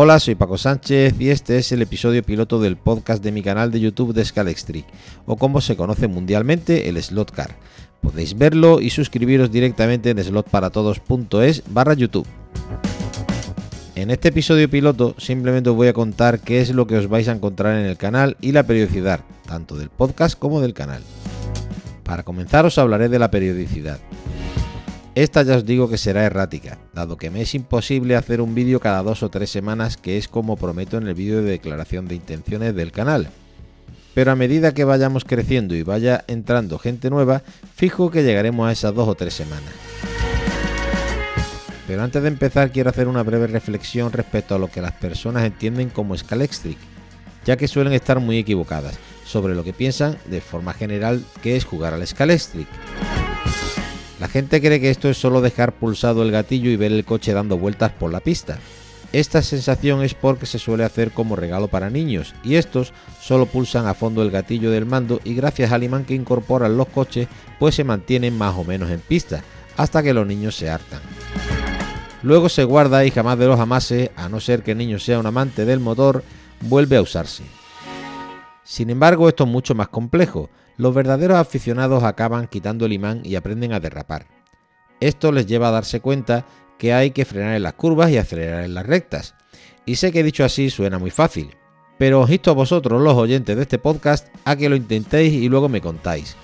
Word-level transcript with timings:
Hola, 0.00 0.20
soy 0.20 0.36
Paco 0.36 0.56
Sánchez 0.56 1.20
y 1.20 1.30
este 1.30 1.58
es 1.58 1.72
el 1.72 1.82
episodio 1.82 2.22
piloto 2.22 2.60
del 2.60 2.76
podcast 2.76 3.20
de 3.20 3.32
mi 3.32 3.42
canal 3.42 3.72
de 3.72 3.80
YouTube 3.80 4.14
de 4.14 4.24
Scalextric, 4.24 4.86
o 5.26 5.34
como 5.36 5.60
se 5.60 5.74
conoce 5.74 6.06
mundialmente, 6.06 6.88
el 6.88 7.02
Slotcar. 7.02 7.56
Podéis 8.00 8.38
verlo 8.38 8.80
y 8.80 8.90
suscribiros 8.90 9.50
directamente 9.50 10.10
en 10.10 10.22
slotparatodos.es 10.22 11.64
barra 11.70 11.94
YouTube. 11.94 12.28
En 13.96 14.12
este 14.12 14.28
episodio 14.28 14.70
piloto 14.70 15.16
simplemente 15.18 15.70
os 15.70 15.74
voy 15.74 15.88
a 15.88 15.94
contar 15.94 16.38
qué 16.38 16.60
es 16.60 16.70
lo 16.70 16.86
que 16.86 16.96
os 16.96 17.08
vais 17.08 17.26
a 17.26 17.32
encontrar 17.32 17.76
en 17.76 17.86
el 17.86 17.96
canal 17.96 18.36
y 18.40 18.52
la 18.52 18.62
periodicidad, 18.62 19.22
tanto 19.48 19.76
del 19.76 19.90
podcast 19.90 20.38
como 20.38 20.60
del 20.60 20.74
canal. 20.74 21.02
Para 22.04 22.22
comenzar 22.22 22.64
os 22.64 22.78
hablaré 22.78 23.08
de 23.08 23.18
la 23.18 23.32
periodicidad. 23.32 23.98
Esta 25.18 25.42
ya 25.42 25.56
os 25.56 25.66
digo 25.66 25.90
que 25.90 25.98
será 25.98 26.22
errática, 26.22 26.78
dado 26.94 27.16
que 27.16 27.28
me 27.28 27.42
es 27.42 27.52
imposible 27.56 28.14
hacer 28.14 28.40
un 28.40 28.54
vídeo 28.54 28.78
cada 28.78 29.02
dos 29.02 29.24
o 29.24 29.28
tres 29.28 29.50
semanas, 29.50 29.96
que 29.96 30.16
es 30.16 30.28
como 30.28 30.56
prometo 30.56 30.96
en 30.96 31.08
el 31.08 31.14
vídeo 31.14 31.42
de 31.42 31.50
declaración 31.50 32.06
de 32.06 32.14
intenciones 32.14 32.72
del 32.76 32.92
canal. 32.92 33.28
Pero 34.14 34.30
a 34.30 34.36
medida 34.36 34.74
que 34.74 34.84
vayamos 34.84 35.24
creciendo 35.24 35.74
y 35.74 35.82
vaya 35.82 36.24
entrando 36.28 36.78
gente 36.78 37.10
nueva, 37.10 37.42
fijo 37.74 38.12
que 38.12 38.22
llegaremos 38.22 38.68
a 38.68 38.70
esas 38.70 38.94
dos 38.94 39.08
o 39.08 39.16
tres 39.16 39.34
semanas. 39.34 39.72
Pero 41.88 42.04
antes 42.04 42.22
de 42.22 42.28
empezar 42.28 42.70
quiero 42.70 42.90
hacer 42.90 43.08
una 43.08 43.24
breve 43.24 43.48
reflexión 43.48 44.12
respecto 44.12 44.54
a 44.54 44.60
lo 44.60 44.68
que 44.68 44.82
las 44.82 44.92
personas 44.92 45.44
entienden 45.44 45.90
como 45.90 46.16
Scalextric, 46.16 46.78
ya 47.44 47.56
que 47.56 47.66
suelen 47.66 47.92
estar 47.92 48.20
muy 48.20 48.38
equivocadas 48.38 48.96
sobre 49.26 49.56
lo 49.56 49.64
que 49.64 49.72
piensan 49.72 50.16
de 50.26 50.40
forma 50.40 50.74
general 50.74 51.24
que 51.42 51.56
es 51.56 51.64
jugar 51.64 51.92
al 51.92 52.06
Scalextric. 52.06 52.68
La 54.20 54.28
gente 54.28 54.60
cree 54.60 54.80
que 54.80 54.90
esto 54.90 55.08
es 55.08 55.16
solo 55.16 55.40
dejar 55.40 55.72
pulsado 55.72 56.22
el 56.22 56.30
gatillo 56.30 56.70
y 56.70 56.76
ver 56.76 56.92
el 56.92 57.04
coche 57.04 57.32
dando 57.32 57.56
vueltas 57.56 57.92
por 57.92 58.12
la 58.12 58.20
pista. 58.20 58.58
Esta 59.12 59.40
sensación 59.40 60.02
es 60.02 60.14
porque 60.14 60.44
se 60.44 60.58
suele 60.58 60.84
hacer 60.84 61.12
como 61.12 61.34
regalo 61.34 61.68
para 61.68 61.88
niños 61.88 62.34
y 62.44 62.56
estos 62.56 62.92
solo 63.20 63.46
pulsan 63.46 63.86
a 63.86 63.94
fondo 63.94 64.22
el 64.22 64.30
gatillo 64.30 64.70
del 64.70 64.84
mando 64.84 65.20
y 65.24 65.34
gracias 65.34 65.72
al 65.72 65.82
imán 65.82 66.04
que 66.04 66.14
incorporan 66.14 66.76
los 66.76 66.88
coches 66.88 67.26
pues 67.58 67.74
se 67.74 67.84
mantienen 67.84 68.36
más 68.36 68.54
o 68.56 68.64
menos 68.64 68.90
en 68.90 69.00
pista 69.00 69.42
hasta 69.78 70.02
que 70.02 70.12
los 70.12 70.26
niños 70.26 70.56
se 70.56 70.68
hartan. 70.68 71.00
Luego 72.22 72.48
se 72.48 72.64
guarda 72.64 73.04
y 73.04 73.10
jamás 73.10 73.38
de 73.38 73.46
los 73.46 73.60
amases, 73.60 74.10
a 74.16 74.28
no 74.28 74.40
ser 74.40 74.62
que 74.62 74.72
el 74.72 74.78
niño 74.78 74.98
sea 74.98 75.20
un 75.20 75.26
amante 75.26 75.64
del 75.64 75.78
motor, 75.78 76.24
vuelve 76.60 76.96
a 76.96 77.02
usarse. 77.02 77.44
Sin 78.64 78.90
embargo, 78.90 79.28
esto 79.28 79.44
es 79.44 79.50
mucho 79.50 79.74
más 79.76 79.88
complejo. 79.88 80.50
Los 80.78 80.94
verdaderos 80.94 81.38
aficionados 81.38 82.04
acaban 82.04 82.46
quitando 82.46 82.86
el 82.86 82.92
imán 82.92 83.20
y 83.24 83.34
aprenden 83.34 83.72
a 83.72 83.80
derrapar. 83.80 84.26
Esto 85.00 85.32
les 85.32 85.46
lleva 85.46 85.68
a 85.68 85.72
darse 85.72 86.00
cuenta 86.00 86.46
que 86.78 86.92
hay 86.92 87.10
que 87.10 87.24
frenar 87.24 87.56
en 87.56 87.64
las 87.64 87.74
curvas 87.74 88.10
y 88.10 88.16
acelerar 88.16 88.62
en 88.62 88.74
las 88.74 88.86
rectas. 88.86 89.34
Y 89.86 89.96
sé 89.96 90.12
que 90.12 90.22
dicho 90.22 90.44
así 90.44 90.70
suena 90.70 91.00
muy 91.00 91.10
fácil, 91.10 91.56
pero 91.98 92.20
os 92.20 92.30
insto 92.30 92.52
a 92.52 92.54
vosotros, 92.54 93.02
los 93.02 93.14
oyentes 93.14 93.56
de 93.56 93.62
este 93.62 93.80
podcast, 93.80 94.28
a 94.44 94.54
que 94.54 94.68
lo 94.68 94.76
intentéis 94.76 95.32
y 95.32 95.48
luego 95.48 95.68
me 95.68 95.80
contáis. 95.80 96.36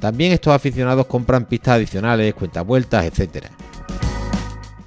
También 0.00 0.32
estos 0.32 0.54
aficionados 0.54 1.06
compran 1.06 1.44
pistas 1.44 1.74
adicionales, 1.74 2.32
cuentavueltas, 2.32 3.04
etc. 3.04 3.48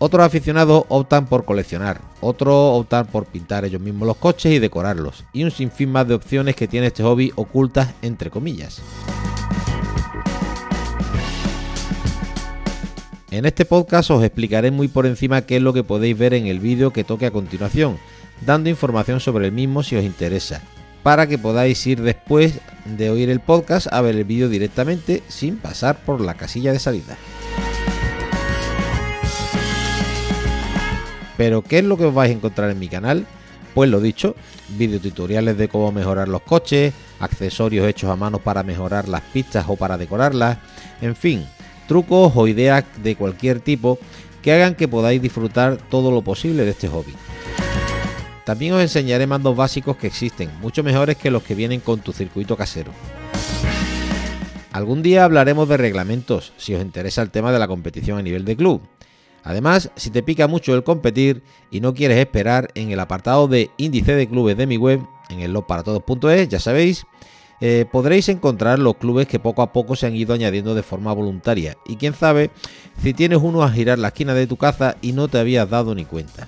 Otros 0.01 0.25
aficionados 0.25 0.85
optan 0.87 1.27
por 1.27 1.43
coleccionar, 1.43 1.99
otros 2.21 2.55
optan 2.55 3.05
por 3.07 3.25
pintar 3.25 3.65
ellos 3.65 3.81
mismos 3.81 4.07
los 4.07 4.15
coches 4.15 4.53
y 4.53 4.59
decorarlos, 4.59 5.25
y 5.33 5.43
un 5.43 5.51
sinfín 5.51 5.91
más 5.91 6.07
de 6.07 6.13
opciones 6.13 6.55
que 6.55 6.69
tiene 6.69 6.87
este 6.87 7.03
hobby 7.03 7.33
ocultas 7.35 7.93
entre 8.01 8.29
comillas. 8.29 8.81
En 13.29 13.45
este 13.45 13.65
podcast 13.65 14.09
os 14.11 14.23
explicaré 14.23 14.71
muy 14.71 14.87
por 14.87 15.05
encima 15.05 15.41
qué 15.41 15.57
es 15.57 15.61
lo 15.61 15.73
que 15.73 15.83
podéis 15.83 16.17
ver 16.17 16.33
en 16.33 16.47
el 16.47 16.59
vídeo 16.59 16.91
que 16.91 17.03
toque 17.03 17.25
a 17.25 17.31
continuación, 17.31 17.99
dando 18.45 18.69
información 18.69 19.19
sobre 19.19 19.47
el 19.47 19.51
mismo 19.51 19.83
si 19.83 19.97
os 19.97 20.05
interesa, 20.05 20.61
para 21.03 21.27
que 21.27 21.37
podáis 21.37 21.85
ir 21.85 22.01
después 22.01 22.61
de 22.85 23.09
oír 23.09 23.29
el 23.29 23.41
podcast 23.41 23.87
a 23.91 23.99
ver 23.99 24.15
el 24.15 24.23
vídeo 24.23 24.47
directamente 24.47 25.23
sin 25.27 25.57
pasar 25.57 25.97
por 26.05 26.21
la 26.21 26.35
casilla 26.35 26.71
de 26.71 26.79
salida. 26.79 27.17
Pero 31.39 31.61
¿qué 31.61 31.77
es 31.77 31.85
lo 31.85 31.95
que 31.95 32.03
os 32.03 32.13
vais 32.13 32.31
a 32.31 32.33
encontrar 32.33 32.69
en 32.69 32.79
mi 32.79 32.89
canal? 32.89 33.25
Pues 33.73 33.89
lo 33.89 34.01
dicho, 34.01 34.35
videotutoriales 34.77 35.57
de 35.57 35.69
cómo 35.69 35.89
mejorar 35.89 36.27
los 36.27 36.41
coches, 36.41 36.93
accesorios 37.21 37.87
hechos 37.87 38.09
a 38.09 38.17
mano 38.17 38.39
para 38.39 38.61
mejorar 38.61 39.07
las 39.07 39.21
pistas 39.21 39.63
o 39.69 39.77
para 39.77 39.97
decorarlas, 39.97 40.57
en 41.01 41.15
fin, 41.15 41.45
trucos 41.87 42.33
o 42.35 42.45
ideas 42.49 42.83
de 43.01 43.15
cualquier 43.15 43.61
tipo 43.61 43.97
que 44.41 44.51
hagan 44.51 44.75
que 44.75 44.89
podáis 44.89 45.21
disfrutar 45.21 45.77
todo 45.77 46.11
lo 46.11 46.23
posible 46.23 46.65
de 46.65 46.71
este 46.71 46.89
hobby. 46.89 47.13
También 48.43 48.73
os 48.73 48.81
enseñaré 48.81 49.25
mandos 49.25 49.55
básicos 49.55 49.95
que 49.95 50.07
existen, 50.07 50.51
mucho 50.59 50.83
mejores 50.83 51.15
que 51.15 51.31
los 51.31 51.43
que 51.43 51.55
vienen 51.55 51.79
con 51.79 52.01
tu 52.01 52.11
circuito 52.11 52.57
casero. 52.57 52.91
Algún 54.73 55.01
día 55.01 55.23
hablaremos 55.23 55.69
de 55.69 55.77
reglamentos, 55.77 56.51
si 56.57 56.75
os 56.75 56.81
interesa 56.81 57.21
el 57.21 57.31
tema 57.31 57.53
de 57.53 57.59
la 57.59 57.69
competición 57.69 58.17
a 58.17 58.23
nivel 58.23 58.43
de 58.43 58.57
club. 58.57 58.81
Además, 59.43 59.91
si 59.95 60.09
te 60.09 60.23
pica 60.23 60.47
mucho 60.47 60.75
el 60.75 60.83
competir 60.83 61.43
y 61.71 61.79
no 61.79 61.93
quieres 61.93 62.17
esperar, 62.17 62.69
en 62.75 62.91
el 62.91 62.99
apartado 62.99 63.47
de 63.47 63.71
índice 63.77 64.15
de 64.15 64.27
clubes 64.27 64.57
de 64.57 64.67
mi 64.67 64.77
web, 64.77 65.01
en 65.29 65.39
el 65.39 65.53
losparatodos.es, 65.53 66.49
ya 66.49 66.59
sabéis, 66.59 67.05
eh, 67.61 67.85
podréis 67.91 68.29
encontrar 68.29 68.79
los 68.79 68.95
clubes 68.95 69.27
que 69.27 69.39
poco 69.39 69.61
a 69.61 69.73
poco 69.73 69.95
se 69.95 70.07
han 70.07 70.15
ido 70.15 70.33
añadiendo 70.33 70.75
de 70.75 70.83
forma 70.83 71.13
voluntaria. 71.13 71.77
Y 71.85 71.97
quién 71.97 72.13
sabe 72.13 72.51
si 73.01 73.13
tienes 73.13 73.39
uno 73.41 73.63
a 73.63 73.71
girar 73.71 73.99
la 73.99 74.09
esquina 74.09 74.33
de 74.33 74.47
tu 74.47 74.57
casa 74.57 74.95
y 75.01 75.11
no 75.11 75.27
te 75.27 75.39
habías 75.39 75.69
dado 75.69 75.93
ni 75.93 76.05
cuenta. 76.05 76.47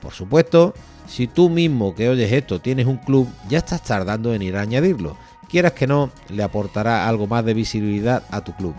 Por 0.00 0.12
supuesto, 0.12 0.74
si 1.06 1.26
tú 1.26 1.48
mismo 1.48 1.94
que 1.94 2.08
oyes 2.08 2.30
esto 2.32 2.60
tienes 2.60 2.86
un 2.86 2.98
club, 2.98 3.28
ya 3.48 3.58
estás 3.58 3.82
tardando 3.82 4.34
en 4.34 4.42
ir 4.42 4.56
a 4.56 4.62
añadirlo. 4.62 5.16
Quieras 5.48 5.72
que 5.72 5.86
no, 5.86 6.10
le 6.28 6.42
aportará 6.42 7.08
algo 7.08 7.26
más 7.26 7.44
de 7.44 7.54
visibilidad 7.54 8.22
a 8.30 8.42
tu 8.42 8.52
club. 8.54 8.74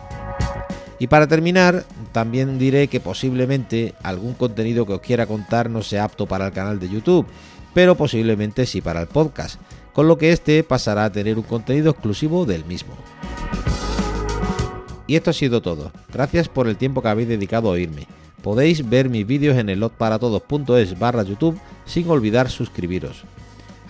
Y 1.00 1.08
para 1.08 1.28
terminar, 1.28 1.86
también 2.12 2.60
diré 2.60 2.90
que 2.90 3.00
posiblemente 3.00 3.96
algún 4.04 4.34
contenido 4.34 4.86
que 4.86 4.94
os 4.94 5.02
quiera 5.02 5.26
contar 5.26 5.70
no 5.70 5.82
sea 5.82 6.04
apto 6.04 6.26
para 6.26 6.48
el 6.48 6.52
canal 6.52 6.78
de 6.78 6.90
YouTube, 6.90 7.26
pero 7.74 7.96
posiblemente 7.96 8.66
sí 8.66 8.82
para 8.82 9.02
el 9.02 9.08
podcast, 9.08 9.60
con 9.94 10.08
lo 10.08 10.18
que 10.18 10.34
este 10.34 10.62
pasará 10.64 11.06
a 11.06 11.12
tener 11.12 11.38
un 11.38 11.44
contenido 11.44 11.92
exclusivo 11.92 12.46
del 12.46 12.66
mismo. 12.66 12.96
Y 15.08 15.16
esto 15.16 15.32
ha 15.32 15.34
sido 15.34 15.62
todo. 15.62 15.92
Gracias 16.14 16.50
por 16.50 16.68
el 16.68 16.76
tiempo 16.76 17.02
que 17.02 17.08
habéis 17.08 17.30
dedicado 17.30 17.70
a 17.70 17.72
oírme. 17.72 18.06
Podéis 18.44 18.88
ver 18.88 19.10
mis 19.10 19.26
vídeos 19.26 19.58
en 19.58 19.70
el 19.70 19.80
lotparatodos.es 19.80 21.00
barra 21.00 21.24
YouTube 21.24 21.60
sin 21.86 22.10
olvidar 22.10 22.50
suscribiros. 22.50 23.24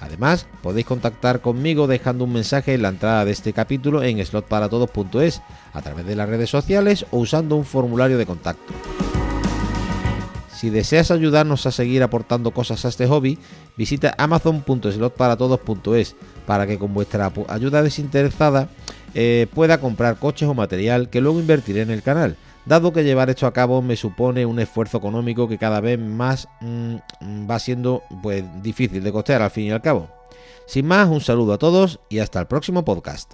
Además, 0.01 0.47
podéis 0.61 0.85
contactar 0.85 1.41
conmigo 1.41 1.87
dejando 1.87 2.23
un 2.23 2.33
mensaje 2.33 2.73
en 2.73 2.81
la 2.81 2.89
entrada 2.89 3.25
de 3.25 3.31
este 3.31 3.53
capítulo 3.53 4.03
en 4.03 4.23
slotparatodos.es, 4.25 5.41
a 5.73 5.81
través 5.81 6.05
de 6.05 6.15
las 6.15 6.29
redes 6.29 6.49
sociales 6.49 7.05
o 7.11 7.19
usando 7.19 7.55
un 7.55 7.65
formulario 7.65 8.17
de 8.17 8.25
contacto. 8.25 8.73
Si 10.59 10.69
deseas 10.69 11.09
ayudarnos 11.09 11.65
a 11.65 11.71
seguir 11.71 12.03
aportando 12.03 12.51
cosas 12.51 12.83
a 12.83 12.89
este 12.89 13.07
hobby, 13.07 13.39
visita 13.77 14.13
amazon.slotparatodos.es 14.17 16.17
para 16.45 16.67
que 16.67 16.77
con 16.77 16.93
vuestra 16.93 17.31
ayuda 17.47 17.81
desinteresada 17.81 18.67
eh, 19.13 19.47
pueda 19.53 19.79
comprar 19.79 20.17
coches 20.17 20.49
o 20.49 20.53
material 20.53 21.09
que 21.09 21.21
luego 21.21 21.39
invertiré 21.39 21.81
en 21.81 21.91
el 21.91 22.03
canal 22.03 22.35
dado 22.65 22.93
que 22.93 23.03
llevar 23.03 23.29
esto 23.29 23.47
a 23.47 23.53
cabo 23.53 23.81
me 23.81 23.95
supone 23.95 24.45
un 24.45 24.59
esfuerzo 24.59 24.97
económico 24.97 25.47
que 25.47 25.57
cada 25.57 25.81
vez 25.81 25.99
más 25.99 26.47
mm, 26.61 26.95
va 27.49 27.59
siendo 27.59 28.03
pues 28.21 28.43
difícil 28.61 29.03
de 29.03 29.11
costear 29.11 29.41
al 29.41 29.51
fin 29.51 29.65
y 29.65 29.71
al 29.71 29.81
cabo. 29.81 30.09
Sin 30.67 30.85
más, 30.85 31.07
un 31.09 31.21
saludo 31.21 31.53
a 31.53 31.57
todos 31.57 31.99
y 32.09 32.19
hasta 32.19 32.39
el 32.39 32.47
próximo 32.47 32.85
podcast. 32.85 33.33